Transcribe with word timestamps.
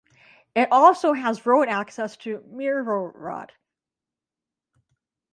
It 0.55 0.67
also 0.71 1.13
has 1.13 1.45
road 1.45 1.69
access 1.69 2.17
to 2.17 2.39
Myrhorod. 2.51 3.51